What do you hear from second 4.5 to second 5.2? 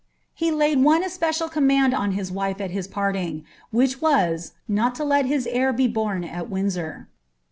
not to